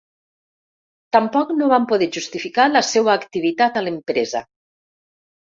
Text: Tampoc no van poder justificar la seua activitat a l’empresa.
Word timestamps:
Tampoc 1.15 1.51
no 1.57 1.67
van 1.73 1.85
poder 1.91 2.07
justificar 2.15 2.67
la 2.73 2.83
seua 2.89 3.13
activitat 3.15 3.79
a 3.83 3.87
l’empresa. 3.91 4.45